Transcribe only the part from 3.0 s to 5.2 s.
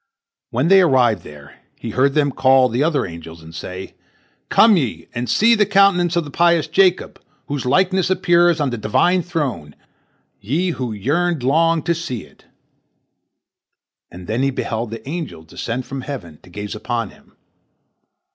angels, and say, "Come ye